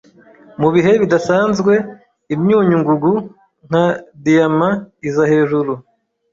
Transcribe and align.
Mubihe 0.61 0.91
bidasanzwe 1.01 1.73
imyunyu 2.35 2.75
ngugu 2.81 3.11
nka 3.67 3.85
diyamaiza 4.23 5.23
hejuru 5.31 5.73